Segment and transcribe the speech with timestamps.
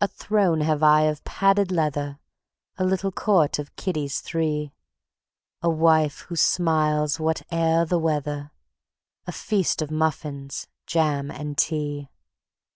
[0.00, 2.20] A throne have I of padded leather,
[2.76, 4.70] A little court of kiddies three,
[5.60, 8.52] A wife who smiles whate'er the weather,
[9.26, 12.08] A feast of muffins, jam and tea.